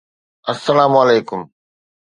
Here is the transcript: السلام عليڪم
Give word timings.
السلام 0.53 0.91
عليڪم 1.03 1.41